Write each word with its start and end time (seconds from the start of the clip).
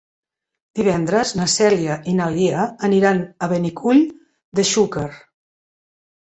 Divendres 0.77 1.33
na 1.39 1.45
Cèlia 1.55 1.97
i 2.11 2.15
na 2.19 2.29
Lia 2.37 2.63
aniran 2.89 3.21
a 3.25 3.51
Benicull 3.53 4.01
de 4.61 4.67
Xúquer. 4.73 5.07